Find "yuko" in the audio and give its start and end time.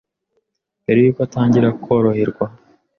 1.01-1.21